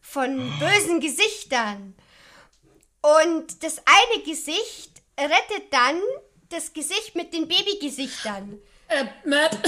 [0.00, 1.94] von bösen Gesichtern.
[3.00, 6.00] Und das eine Gesicht rettet dann
[6.50, 8.58] das Gesicht mit den Babygesichtern.
[8.88, 9.58] Äh, Möp.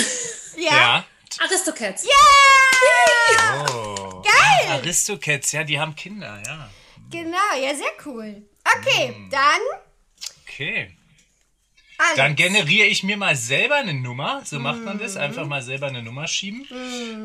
[0.56, 0.70] Ja?
[0.70, 1.04] Ja.
[1.40, 2.04] Aristocats.
[2.04, 3.66] Ja!
[3.74, 4.22] Oh.
[4.22, 4.70] Geil!
[4.70, 6.70] Aristocats, ja, die haben Kinder, ja.
[7.10, 8.42] Genau, ja, sehr cool.
[8.64, 9.60] Okay, dann.
[10.46, 10.96] Okay.
[11.98, 12.16] Alex.
[12.16, 14.42] Dann generiere ich mir mal selber eine Nummer.
[14.44, 15.16] So macht man das.
[15.16, 16.66] Einfach mal selber eine Nummer schieben.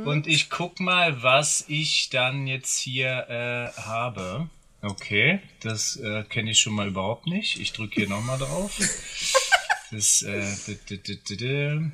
[0.06, 3.28] Und ich guck mal, was ich dann jetzt hier
[3.76, 4.50] äh, habe.
[4.82, 7.60] Okay, das äh, kenne ich schon mal überhaupt nicht.
[7.60, 8.78] Ich drücke hier nochmal drauf.
[9.92, 11.92] Das, äh, d- d- d- d- d-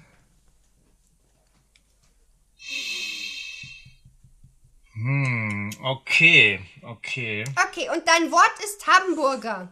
[4.93, 7.43] Hm, okay, okay.
[7.67, 9.71] Okay, und dein Wort ist Hamburger.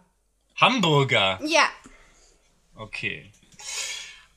[0.58, 1.40] Hamburger.
[1.46, 1.70] Ja.
[2.76, 3.32] Okay.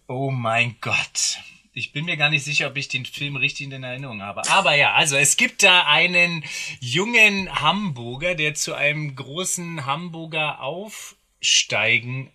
[0.06, 1.38] Oh mein Gott.
[1.72, 4.48] Ich bin mir gar nicht sicher, ob ich den Film richtig in Erinnerung habe.
[4.48, 6.42] Aber ja, also es gibt da einen
[6.80, 12.30] jungen Hamburger, der zu einem großen Hamburger aufsteigen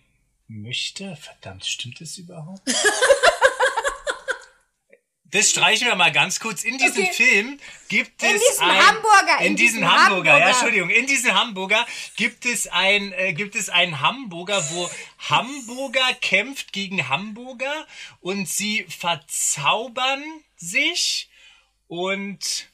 [0.46, 1.16] möchte.
[1.16, 2.62] Verdammt, stimmt das überhaupt?
[5.32, 6.62] Das streichen wir mal ganz kurz.
[6.62, 7.12] In diesem Okay.
[7.12, 10.48] Film gibt In es diesem ein, Hamburger, in, in diesem diesem Hamburger, ja, Hamburger.
[10.50, 16.72] Entschuldigung, in diesem Hamburger gibt es ein äh, gibt es einen Hamburger, wo Hamburger kämpft
[16.72, 17.86] gegen Hamburger
[18.20, 20.22] und sie verzaubern
[20.56, 21.30] sich
[21.88, 22.68] und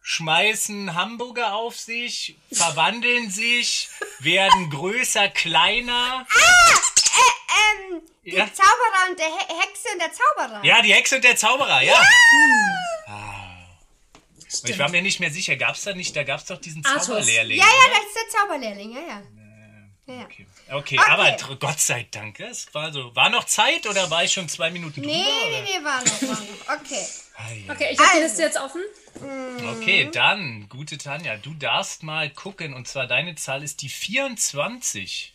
[0.00, 3.88] schmeißen Hamburger auf sich, verwandeln sich,
[4.20, 6.26] werden größer, kleiner.
[7.90, 8.00] Ähm,
[8.32, 8.44] Ja.
[8.46, 10.64] die Zauberer und der He Hexe und der Zauberer.
[10.64, 11.94] Ja, die Hexe und der Zauberer, ja.
[13.06, 13.66] Ah.
[14.62, 17.06] Und ich war mir nicht mehr sicher, gab's da nicht, da gab's doch diesen Athos.
[17.06, 17.58] Zauberlehrling.
[17.58, 17.96] Ja, ja, oder?
[17.98, 19.22] das ist der Zauberlehrling, ja, ja.
[20.06, 20.24] ja, ja.
[20.24, 23.14] Okay, okay, aber tr- Gott sei Dank, es war so.
[23.14, 25.14] War noch Zeit oder war ich schon zwei Minuten drüber?
[25.14, 25.50] Nee, oder?
[25.62, 26.80] nee, nee, war noch, war noch.
[26.80, 27.06] Okay.
[27.38, 27.72] Ei, ei.
[27.72, 28.20] Okay, ich habe die Also.
[28.22, 28.82] Liste jetzt offen.
[29.78, 35.32] Okay, dann, gute Tanja, du darfst mal gucken, und zwar deine Zahl ist die 24.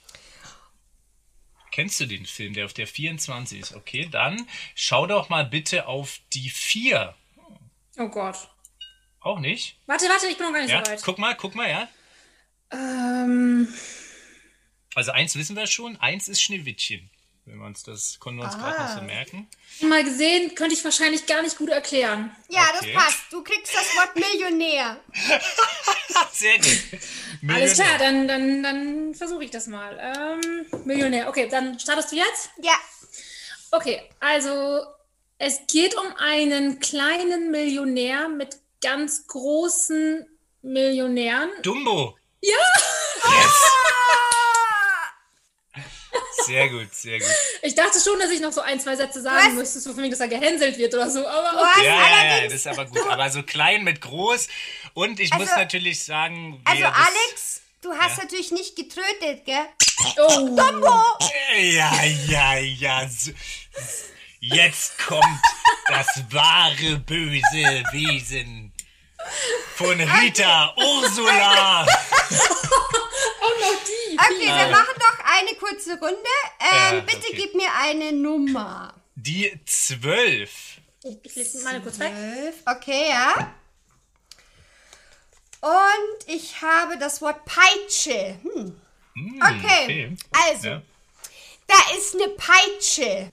[1.72, 3.74] Kennst du den Film, der auf der 24 ist?
[3.76, 7.16] Okay, dann schau doch mal bitte auf die 4.
[7.98, 8.50] Oh Gott.
[9.22, 9.78] Auch nicht?
[9.86, 11.02] Warte, warte, ich bin noch gar nicht Ja, so weit.
[11.04, 11.88] guck mal, guck mal, ja.
[12.72, 13.68] Ähm,
[14.96, 17.10] Also eins wissen wir schon, eins ist Schneewittchen.
[17.46, 18.96] Wenn wir uns das, konnten wir uns gerade noch Ah.
[19.00, 19.48] so merken.
[19.82, 22.36] mal gesehen, könnte ich wahrscheinlich gar nicht gut erklären.
[22.50, 22.94] Ja, Okay.
[22.94, 23.20] das passt.
[23.32, 24.98] Du kriegst das Wort Millionär.
[26.34, 26.68] Sehr gut.
[26.68, 27.02] Alles
[27.42, 27.74] Millionär.
[27.76, 29.98] klar, dann, dann, dann versuche ich das mal.
[30.00, 31.28] Ähm, Millionär.
[31.30, 32.50] Okay, dann startest du jetzt?
[32.62, 32.76] Ja.
[33.72, 34.84] Okay, also
[35.40, 40.28] es geht um einen kleinen Millionär mit ganz großen
[40.62, 41.50] Millionären.
[41.64, 42.18] Dumbo.
[42.42, 42.54] Ja!
[43.24, 43.54] Yes.
[46.46, 47.28] Sehr gut, sehr gut.
[47.62, 49.54] Ich dachte schon, dass ich noch so ein, zwei Sätze sagen Was?
[49.54, 52.44] müsste, so von mir, dass er gehänselt wird oder so, aber hast Ja, ja, ja,
[52.46, 53.06] das ist aber gut.
[53.10, 54.48] Aber so klein mit groß.
[54.94, 58.24] Und ich muss Also- natürlich sagen, Also, Alex, du hast Ja.
[58.24, 59.66] natürlich nicht getrötet, gell?
[60.18, 60.58] oh,
[61.60, 61.92] Ja,
[62.28, 63.08] ja, ja.
[63.10, 63.32] So,
[64.40, 65.24] jetzt kommt
[65.88, 68.72] das wahre böse Wesen
[69.76, 71.86] von Rita Ursula.
[73.42, 74.18] oh noch die.
[74.18, 76.16] Okay, wir machen doch eine kurze Runde.
[76.60, 77.36] Ähm, Ja, bitte okay.
[77.36, 78.94] gib mir eine Nummer.
[79.16, 80.78] Die zwölf.
[81.04, 82.12] Ich lese meine kurz weg.
[82.14, 82.56] Zwölf.
[82.66, 83.56] Okay, ja.
[85.62, 88.40] Und ich habe das Wort Peitsche.
[88.44, 88.82] Hm.
[89.42, 89.84] Okay.
[89.84, 90.16] okay.
[90.48, 90.82] Also, Ja.
[91.68, 93.32] da ist eine Peitsche.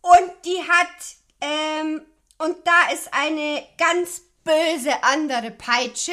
[0.00, 0.96] Und die hat,
[1.40, 2.02] ähm,
[2.38, 6.12] und da ist eine ganz böse andere Peitsche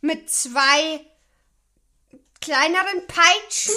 [0.00, 1.00] mit zwei
[2.40, 3.74] kleineren Peitschen.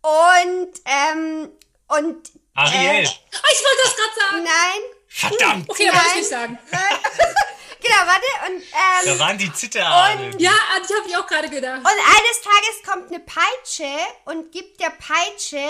[0.00, 1.50] Und, ähm,
[1.88, 3.04] und, Ariel.
[3.04, 4.44] Äh, Ah, ich wollte das gerade sagen.
[4.44, 4.80] nein.
[5.08, 5.70] Verdammt.
[5.70, 6.50] Okay, dann wollte ich Nein.
[6.50, 7.38] nicht sagen.
[7.80, 8.52] Genau, warte.
[8.52, 8.62] Und,
[9.04, 10.38] Da ähm, waren die Zitterahnen.
[10.38, 11.78] Ja, ich habe ich auch gerade gedacht.
[11.78, 13.90] und eines Tages kommt eine Peitsche
[14.26, 15.64] und gibt der Peitsche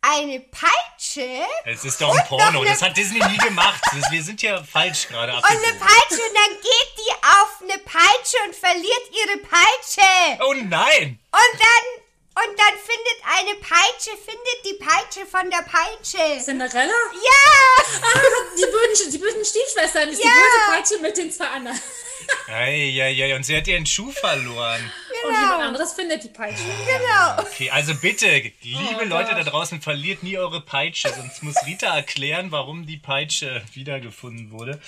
[0.00, 2.64] eine Peitsche Es ist doch ein Porno.
[2.64, 3.80] Das hat Disney nie gemacht.
[3.92, 5.60] Das, wir sind ja falsch gerade und eine.
[5.60, 10.42] Peitsche und dann geht die auf eine Peitsche und verliert ihre Peitsche.
[10.46, 11.18] Oh nein!
[11.32, 12.02] Und dann
[12.38, 16.44] und dann findet eine Peitsche, findet die Peitsche von der Peitsche.
[16.44, 16.92] Cinderella?
[17.14, 17.84] Ja!
[18.02, 18.20] Ah,
[18.58, 20.34] die bösen, die bösen Stiefschwestern ist die Ja.
[20.34, 21.80] böse Peitsche mit den zwei anderen.
[22.48, 24.90] Eieiei, und sie hat ihren Schuh verloren.
[25.24, 26.62] Und jemand anderes findet die Peitsche.
[26.86, 27.40] Genau.
[27.40, 28.26] Okay, also bitte,
[28.62, 29.38] liebe Oh Leute Gott.
[29.46, 34.80] da draußen, verliert nie eure Peitsche, sonst muss Rita erklären, warum die Peitsche wiedergefunden wurde.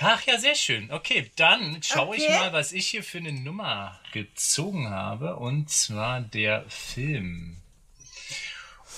[0.00, 0.90] Ach ja, sehr schön.
[0.90, 2.38] Okay, dann schaue ich Okay.
[2.38, 5.36] mal, was ich hier für eine Nummer gezogen habe.
[5.36, 7.58] Und zwar der Film.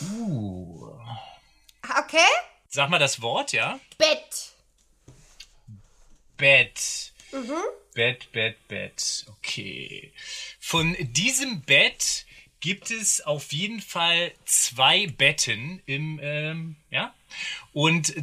[0.00, 0.96] Uh.
[1.98, 2.18] Okay?
[2.68, 3.78] Sag mal das Wort, ja?
[3.98, 4.52] Bett.
[6.36, 7.11] Bett.
[7.94, 9.26] Bett, Bett, Bett.
[9.28, 10.12] Okay.
[10.60, 12.26] Von diesem Bett
[12.60, 17.14] gibt es auf jeden Fall zwei Betten im, ähm, ja.
[17.72, 18.14] Und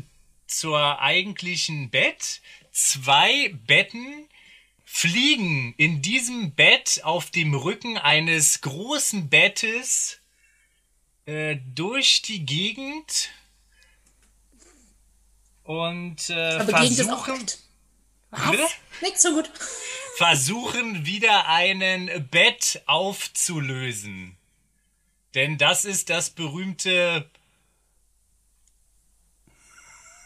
[0.48, 2.42] zur eigentlichen Bett
[2.72, 4.28] zwei Betten
[4.86, 10.20] fliegen in diesem Bett auf dem Rücken eines großen Bettes
[11.26, 13.30] äh, durch die Gegend
[15.64, 17.69] und äh, Aber Gegend ist auch versuchen,
[18.32, 18.68] Bitte?
[19.02, 19.50] Nicht so gut.
[20.18, 24.38] versuchen wieder einen Bett aufzulösen.
[25.36, 27.30] Denn das ist das berühmte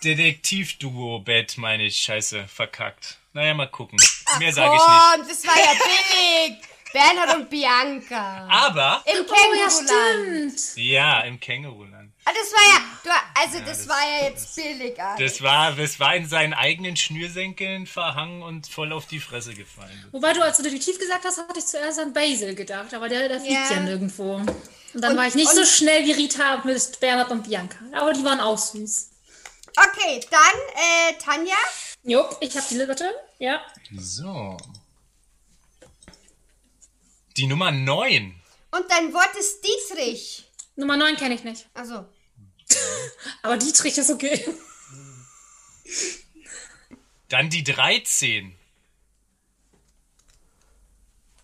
[0.04, 1.98] Detektivduo-Bett, meine ich.
[1.98, 3.18] Scheiße, verkackt.
[3.34, 4.00] Naja, mal gucken.
[4.39, 5.32] Mehr sage ich nicht.
[5.32, 6.63] Das war ja billig.
[6.94, 8.48] Bernhard und Bianca.
[8.48, 10.76] Aber, Im Oh ja, stimmt.
[10.76, 11.92] ja, im Känguruland.
[12.26, 13.10] Ah, das war ja, du,
[13.42, 15.34] also das, war ja jetzt billig, Alex.
[15.34, 20.06] Das war, das war in seinen eigenen Schnürsenkeln verhangen und voll auf die Fresse gefallen.
[20.12, 23.28] Wobei du als du Detektiv gesagt hast, hatte ich zuerst an Basil gedacht, aber der,
[23.28, 23.72] der fliegt Ja.
[23.72, 24.36] ja, nirgendwo.
[24.36, 24.48] Und
[24.94, 27.78] dann Und- war ich nicht so schnell wie Rita mit Bernhard und Bianca.
[27.94, 29.10] Aber die waren auch süß.
[29.76, 30.40] Okay, dann,
[30.76, 31.56] äh, Tanja.
[32.04, 33.12] Jupp, ich hab die bitte.
[33.40, 33.62] Ja.
[33.98, 34.56] So.
[37.36, 38.40] Die Nummer 9.
[38.72, 40.46] Und dein Wort ist Dietrich.
[40.76, 41.68] Nummer 9 kenne ich nicht.
[41.74, 42.06] Also,
[43.42, 44.46] Aber Dietrich ist okay.
[47.30, 48.56] Dann die 13.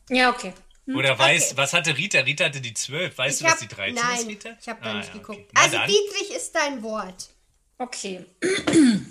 [0.09, 0.53] Ja, okay.
[0.87, 1.57] Oder weiß, okay.
[1.57, 2.19] was hatte Rita?
[2.21, 3.15] Rita hatte die 12.
[3.17, 4.57] Weißt ich du, hab, was die 13 nein, ist, Rita?
[4.59, 5.39] ich habe da Ah, nicht ja, geguckt.
[5.39, 5.49] okay.
[5.53, 5.87] Also dann.
[5.89, 7.29] Dietrich ist dein Wort.
[7.77, 8.25] Okay.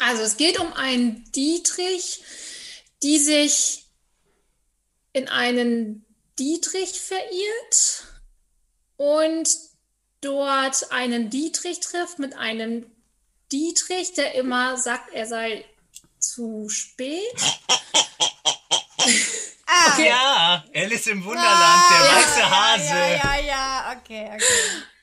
[0.00, 2.20] Also es geht um einen Dietrich,
[3.04, 3.84] die sich
[5.12, 6.04] in einen
[6.40, 8.04] Dietrich verirrt
[8.96, 9.48] und
[10.26, 12.84] dort einen Dietrich trifft mit einem
[13.52, 15.64] Dietrich, der immer sagt, er sei
[16.18, 17.22] zu spät.
[19.68, 22.84] Ah, Ja, Alice im Wunderland, der weiße Hase.
[22.84, 24.44] Ja, ja, ja, okay, okay.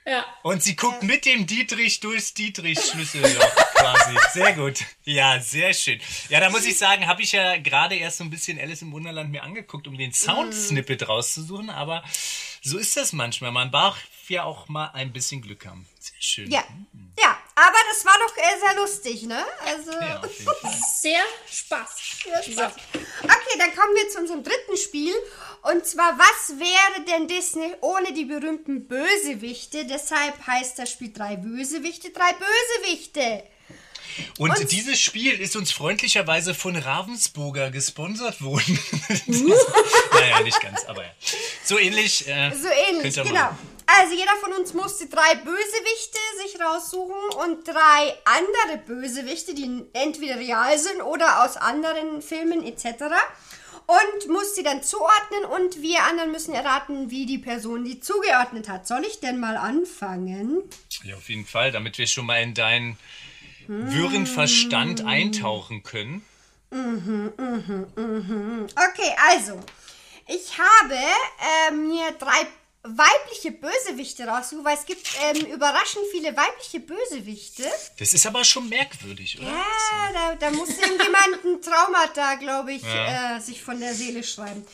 [0.06, 4.18] Ja, Und sie guckt mit dem Dietrich durchs Dietrichs Schlüsselloch quasi.
[4.34, 4.80] Sehr gut.
[5.06, 6.02] Ja, sehr schön.
[6.30, 8.92] Ja, da muss ich sagen, habe ich ja gerade erst so ein bisschen Alice im
[8.92, 11.70] Wunderland mir angeguckt, um den Soundsnippet rauszusuchen.
[11.70, 12.04] Aber
[12.62, 13.52] so ist das manchmal.
[13.52, 13.98] Man darf
[14.30, 15.88] ja auch mal ein bisschen Glück haben.
[16.00, 16.52] Sehr schön.
[16.52, 16.64] Ja,
[17.20, 19.44] ja, aber das war doch äh, sehr lustig, ne?
[19.66, 20.72] Also, Ja, auf jeden Fall.
[21.02, 21.90] sehr Spaß.
[22.26, 22.74] Ja, Spaß.
[23.24, 25.14] Okay, dann kommen wir zu unserem dritten Spiel.
[25.64, 29.86] Und zwar, was wäre denn Disney ohne die berühmten Bösewichte?
[29.86, 33.44] Deshalb heißt das Spiel drei Bösewichte, drei Bösewichte.
[34.38, 38.78] Und, Und- dieses Spiel ist uns freundlicherweise von Ravensburger gesponsert worden.
[40.14, 41.12] naja, nicht ganz, aber ja.
[41.64, 42.28] So ähnlich.
[42.28, 43.32] Äh, So ähnlich, genau.
[43.34, 43.58] machen.
[43.86, 50.38] Also jeder von uns musste drei Bösewichte sich raussuchen und drei andere Bösewichte, die entweder
[50.38, 53.04] real sind oder aus anderen Filmen etc.
[53.86, 58.70] Und muss sie dann zuordnen und wir anderen müssen erraten, wie die Person die zugeordnet
[58.70, 58.88] hat.
[58.88, 60.64] Soll ich denn mal anfangen?
[61.04, 62.98] Ja, auf jeden Fall, damit wir schon mal in deinen
[63.68, 66.26] wirren Verstand eintauchen können.
[68.76, 69.60] Okay, also,
[70.28, 70.96] ich habe
[71.70, 72.48] ähm, mir drei
[72.86, 77.64] weibliche Bösewichte rausgesucht, weil es gibt ähm, überraschend viele weibliche Bösewichte.
[77.98, 79.48] Das ist aber schon merkwürdig, oder?
[79.48, 83.38] Ja, da, da muss irgendjemand ein Traumata, glaube ich, Ja.
[83.38, 84.66] äh, sich von der Seele schreiben.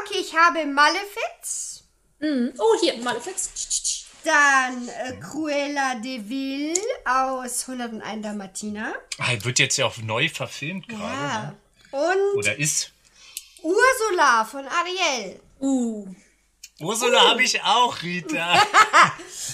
[0.00, 1.82] Okay, ich habe Malefiz,
[2.20, 4.04] Oh, hier, Malefiz.
[4.24, 6.74] dann äh, Cruella de Vil
[7.04, 8.94] aus 101 Dalmatiner.
[9.18, 11.02] Ah, wird jetzt ja auch neu verfilmt gerade.
[11.02, 11.42] Ja.
[11.42, 11.56] ne?
[11.90, 12.92] Und Oder ist.
[13.62, 15.40] Ursula von Ariel.
[15.60, 16.06] Uh.
[16.80, 18.62] Ursula habe ich auch, Rita.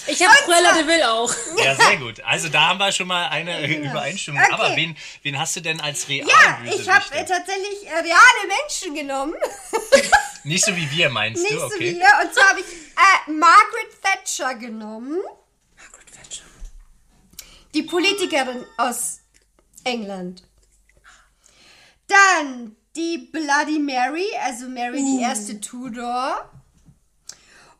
[0.08, 1.32] Ich habe Cruella de Vil auch.
[1.62, 2.20] ja, sehr gut.
[2.24, 4.42] Also da haben wir schon mal eine äh, Übereinstimmung.
[4.42, 4.52] Okay.
[4.52, 8.48] Aber wen, wen hast du denn als real Ja, ich habe äh, tatsächlich äh, reale
[8.48, 9.34] Menschen genommen.
[10.44, 11.58] Nicht so wie wir, meinst Nicht du?
[11.60, 11.76] so Okay.
[11.92, 12.04] viele.
[12.20, 15.18] Und zwar habe ich äh, Margaret Thatcher genommen.
[17.74, 19.20] Die Politikerin aus
[19.84, 20.42] England.
[22.08, 26.50] Dann die Bloody Mary, also Mary die erste Tudor.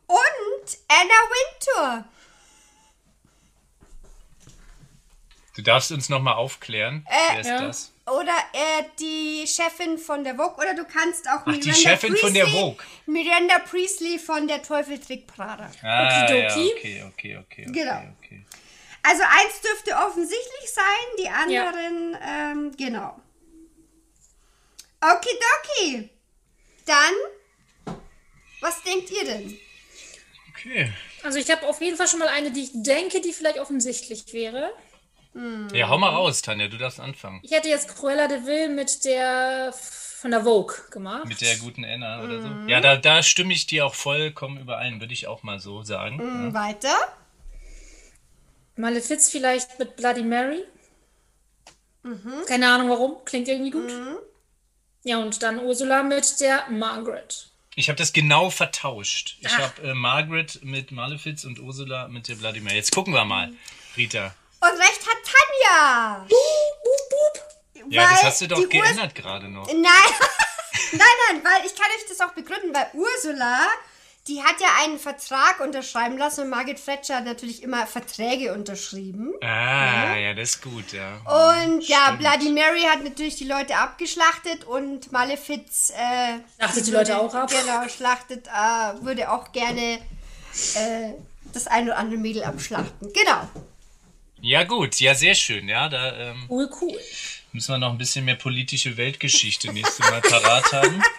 [0.07, 2.05] Und Anna Wintour.
[5.55, 7.05] Du darfst uns nochmal aufklären.
[7.07, 7.61] Wer ist ja.
[7.61, 7.93] das?
[8.05, 10.57] Oder äh, die Chefin von der Vogue.
[10.57, 12.83] Oder du kannst auch Ach, die Chefin von der Vogue.
[13.05, 15.71] Miranda Priestley von der Teufel trägt Prada.
[15.81, 16.73] Ah, ja, Okidoki.
[16.75, 17.37] okay, okay, okay.
[17.37, 18.01] okay Genau.
[18.17, 18.45] Okay.
[19.03, 20.83] Also eins dürfte offensichtlich sein,
[21.19, 23.19] die anderen, ähm, genau.
[25.01, 26.09] Okidoki.
[26.85, 27.95] Dann,
[28.61, 29.59] was denkt ihr denn?
[30.53, 30.91] Okay.
[31.23, 34.31] Also ich habe auf jeden Fall schon mal eine, die ich denke, die vielleicht offensichtlich
[34.33, 34.71] wäre.
[35.73, 37.39] Ja, hau mal raus, Tanja, du darfst anfangen.
[37.41, 41.25] Ich hätte jetzt Cruella de Vil mit der von der Vogue gemacht.
[41.25, 42.47] Mit der guten Anna oder so.
[42.67, 46.19] Ja, da, da stimme ich dir auch vollkommen überein, würde ich auch mal so sagen.
[46.19, 46.95] Hm, Weiter.
[48.75, 50.63] Malefiz vielleicht mit Bloody Mary.
[52.47, 53.91] Keine Ahnung warum, klingt irgendwie gut.
[55.03, 57.49] Ja, und dann Ursula mit der Margaret.
[57.75, 59.37] Ich habe das genau vertauscht.
[59.39, 62.75] Ich habe äh, Margaret mit Malefiz und Ursula mit der Bloody Mary.
[62.75, 63.51] Jetzt gucken wir mal,
[63.97, 64.35] Rita.
[64.59, 66.27] Und recht hat Tanja.
[67.89, 69.67] Ja, das Weil hast du doch geändert gerade noch.
[69.67, 69.75] Nein,
[70.91, 73.67] nein, nein, weil ich kann euch das auch begründen, weil Ursula,
[74.27, 79.33] die hat ja einen Vertrag unterschreiben lassen und Margaret Fletcher hat natürlich immer Verträge unterschrieben.
[79.41, 81.17] Ah, ja, das ist gut, ja.
[81.65, 87.19] Und ja, Bloody Mary hat natürlich die Leute abgeschlachtet und Malefiz äh, Schlachtet die Leute
[87.19, 87.49] auch ab.
[87.49, 89.99] Genau, schlachtet, äh, würde auch gerne
[90.75, 91.13] äh,
[91.51, 93.11] das ein oder andere Mädel abschlachten.
[93.13, 93.49] Genau.
[94.39, 95.89] Ja, gut, ja, sehr schön, ja.
[95.89, 96.97] Da ähm, Cool, cool.
[97.51, 101.03] müssen wir noch ein bisschen mehr politische Weltgeschichte nächstes Mal parat haben.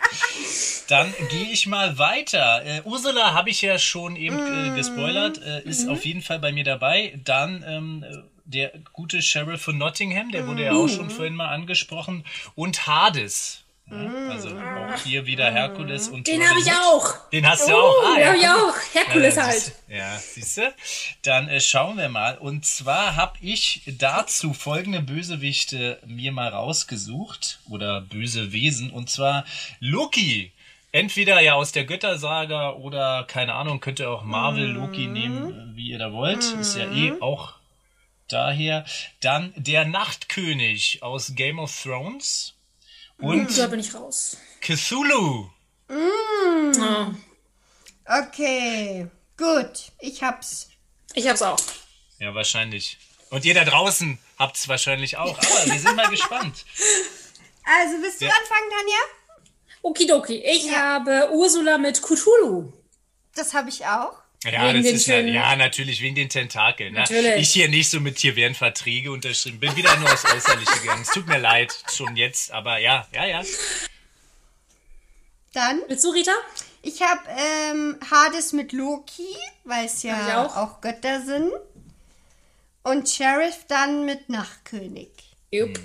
[0.89, 2.63] Dann gehe ich mal weiter.
[2.65, 6.53] Äh, Ursula habe ich ja schon eben äh, gespoilert, äh, ist auf jeden Fall bei
[6.53, 7.19] mir dabei.
[7.25, 11.49] Dann ähm, äh, der gute Sheriff von Nottingham, der wurde ja auch schon vorhin mal
[11.49, 12.25] angesprochen.
[12.55, 13.61] Und Hades.
[13.91, 17.29] Ja, also auch hier wieder Herkules und Den habe ich auch.
[17.31, 18.05] Den hast du Oh, auch.
[18.07, 18.95] Ah, den ja, habe ich auch.
[18.95, 19.73] Herkules Ja, halt.
[19.89, 20.75] Ja, siehst du?
[21.23, 22.39] Dann äh, schauen wir mal.
[22.39, 27.59] Und zwar habe ich dazu folgende Bösewichte mir mal rausgesucht.
[27.69, 28.91] Oder böse Wesen.
[28.91, 29.45] Und zwar
[29.81, 30.51] Loki.
[30.95, 35.89] Entweder ja aus der Göttersaga oder, keine Ahnung, könnt ihr auch Marvel Loki nehmen, wie
[35.91, 36.45] ihr da wollt.
[36.61, 37.55] Ist ja eh auch
[38.29, 38.85] daher.
[39.21, 42.55] Dann der Nachtkönig aus Game of Thrones.
[43.19, 44.37] Und Da bin ich raus.
[44.61, 45.51] Cthulhu.
[46.81, 47.11] Ah,
[48.07, 49.09] Okay.
[49.37, 49.91] Gut.
[49.99, 50.69] Ich hab's.
[51.15, 51.59] ich hab's auch.
[52.21, 52.99] Ja, wahrscheinlich.
[53.31, 55.37] Und ihr da draußen habt's wahrscheinlich auch.
[55.37, 56.65] Aber wir sind mal gespannt.
[57.65, 58.31] Also, willst du Ja.
[58.31, 58.99] anfangen, Tanja?
[59.85, 60.37] Okidoki.
[60.45, 60.79] Ich Ja.
[60.79, 62.73] habe Ursula mit Cthulhu.
[63.35, 64.15] Das habe ich auch.
[64.45, 66.93] Ja, Wegen das ist na, ja natürlich wegen den Tentakeln.
[66.93, 67.01] Ne?
[67.01, 67.37] Natürlich.
[67.37, 69.59] Ich hier nicht so mit hier werden Verträge unterschrieben.
[69.61, 71.03] Bin wieder nur aufs Äußerliche gegangen.
[71.03, 73.43] Es tut mir leid, schon jetzt, aber ja, ja, ja.
[75.55, 76.33] Dann, Willst du, Rita?
[76.83, 77.21] ich habe
[77.71, 80.57] ähm, Hades mit Loki, weil es ja auch.
[80.57, 80.81] auch.
[80.81, 81.51] Götter sind.
[82.83, 85.09] Und Sheriff dann mit Nachtkönig.
[85.51, 85.79] Jupp.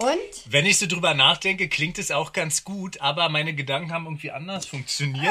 [0.00, 0.16] Und?
[0.46, 4.30] Wenn ich so drüber nachdenke, klingt es auch ganz gut, aber meine Gedanken haben irgendwie
[4.30, 5.26] anders funktioniert.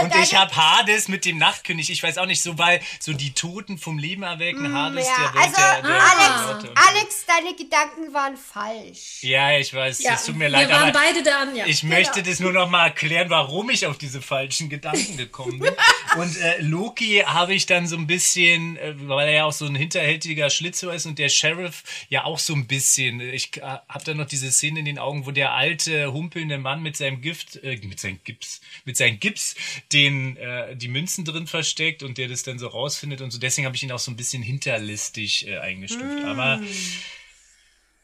[0.00, 1.88] Äh, Und ich habe Hades mit dem Nachtkönig.
[1.90, 5.16] Ich weiß auch nicht, so weil so die Toten vom Leben erwecken, Hades Mm, Ja,
[5.16, 6.74] der Welt also der, der Alex.
[6.88, 9.22] Alex, deine Gedanken waren falsch.
[9.22, 11.64] Ja, ich weiß, Ja, es tut mir wir leid, waren aber beide da an, ja.
[11.66, 15.72] Ich möchte das nur noch mal erklären, warum ich auf diese falschen Gedanken gekommen bin.
[16.18, 19.64] Und äh, Loki habe ich dann so ein bisschen, äh, weil er ja auch so
[19.64, 23.20] ein hinterhältiger Schlitzohr ist und der Sheriff ja auch so ein bisschen.
[23.20, 26.82] Ich äh, habe dann noch diese Szene in den Augen, wo der alte humpelnde Mann
[26.82, 29.54] mit seinem Gift, äh, mit seinem Gips, mit seinem Gips,
[29.92, 33.38] den äh, die Münzen drin versteckt und der das dann so rausfindet und so.
[33.38, 36.24] Deswegen habe ich ihn auch so ein bisschen hinterlistig äh, eingestuft.
[36.24, 36.60] Aber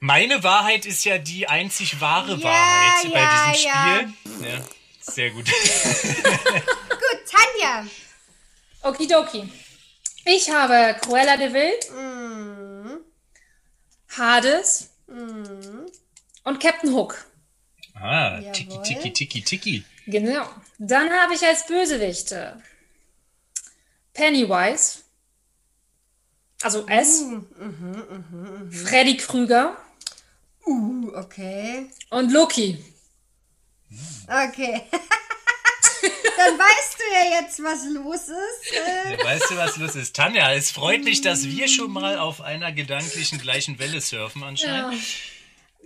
[0.01, 3.99] meine Wahrheit ist ja die einzig wahre Ja, Wahrheit bei ja, diesem ja.
[3.99, 4.49] Spiel.
[4.49, 4.65] Ja,
[5.01, 5.47] sehr gut.
[6.89, 7.87] Gut, Tanja.
[8.83, 9.49] Okidoki.
[10.25, 12.99] Ich habe Cruella de Vil, Mm.
[14.19, 17.27] Hades und Captain Hook.
[17.95, 18.53] Ah, Jawohl.
[18.53, 19.85] tiki, tiki, tiki, tiki.
[20.07, 20.47] Genau.
[20.79, 22.63] Dann habe ich als Bösewichte
[24.13, 24.99] Pennywise,
[26.63, 27.25] also S,
[28.71, 29.77] Freddy Krüger
[30.69, 31.89] Uh, okay.
[32.11, 32.85] und Loki.
[34.27, 34.83] Okay.
[36.37, 38.73] Dann weißt du ja jetzt, was los ist.
[38.73, 40.15] Äh, Ja, weißt du, was los ist?
[40.17, 45.03] Tanja, es freut mich, dass wir schon mal auf einer gedanklichen gleichen Welle surfen anscheinend.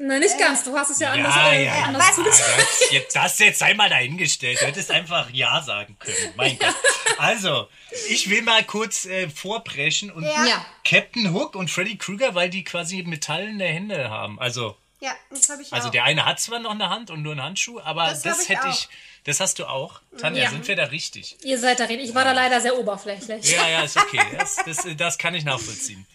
[0.03, 0.65] Nein, nicht ganz.
[0.65, 2.15] Du hast es ja, anders, Ja, äh, ja, anders ja.
[2.15, 2.53] zugetragen.
[2.57, 4.59] Das, jetzt, das jetzt einmal dahingestellt.
[4.61, 6.33] Du hättest einfach Ja sagen können.
[6.37, 6.75] Mein Gott.
[7.19, 7.69] Also,
[8.09, 10.47] ich will mal kurz äh, vorbrechen und Ja.
[10.47, 10.67] Ja.
[10.89, 14.41] Captain Hook und Freddy Krueger, weil die quasi metallene Hände haben.
[14.41, 15.93] Also, Ja, das habe ich also auch.
[15.93, 18.49] der eine hat zwar noch eine Hand und nur einen Handschuh, aber Das das, ich
[18.51, 18.73] hätte auch.
[18.73, 18.89] ich.
[19.25, 20.01] Das hast du auch.
[20.19, 20.51] Tanja, Ja.
[20.51, 21.37] sind wir da richtig?
[21.43, 22.01] Ihr seid darin.
[22.01, 23.51] Ich war da leider sehr oberflächlich.
[23.51, 24.21] Ja, ja, ist okay.
[24.39, 26.07] Das, das, das kann ich nachvollziehen.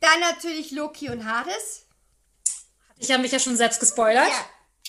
[0.00, 1.84] Dann natürlich Loki und Hades.
[2.98, 4.28] Ich habe mich ja schon selbst gespoilert.
[4.28, 4.44] Ja.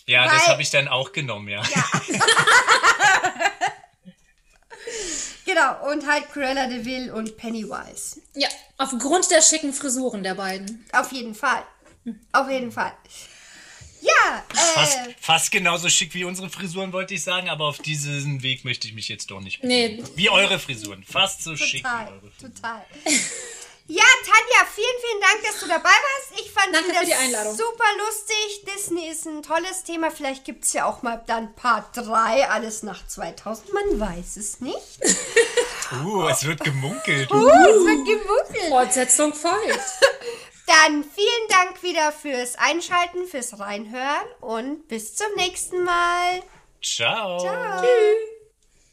[0.07, 1.63] Ja, das Weil- habe ich dann auch genommen, ja.
[5.45, 8.21] Genau, und halt Cruella de Vil und Pennywise.
[8.35, 8.47] Ja,
[8.77, 10.85] aufgrund der schicken Frisuren der beiden.
[10.93, 11.63] Auf jeden Fall.
[12.31, 12.93] Auf jeden Fall.
[14.01, 14.43] Ja,
[14.73, 18.65] Fast, äh, fast genauso schick wie unsere Frisuren, wollte ich sagen, aber auf diesen Weg
[18.65, 19.89] möchte ich mich jetzt doch nicht Nee.
[19.97, 20.09] begeben.
[20.15, 21.03] Wie eure Frisuren.
[21.03, 22.55] Fast so schick wie total, eure Frisuren.
[22.55, 22.85] total.
[23.87, 26.41] Ja, Tanja, vielen, vielen Dank, dass du dabei warst.
[26.41, 27.55] Ich fand Danke wieder für die Einladung.
[27.55, 28.65] super lustig.
[28.73, 30.09] Disney ist ein tolles Thema.
[30.11, 33.73] Vielleicht gibt es ja auch mal dann Part 3, alles nach 2000.
[33.73, 34.77] Man weiß es nicht.
[36.05, 37.29] Uh, es wird gemunkelt.
[37.31, 38.69] Uh, es wird gemunkelt.
[38.69, 39.79] Fortsetzung folgt.
[40.67, 46.41] Dann vielen Dank wieder fürs Einschalten, fürs Reinhören und bis zum nächsten Mal.
[46.81, 47.39] Ciao.
[47.39, 47.81] Ciao.
[47.81, 48.40] Tschüss.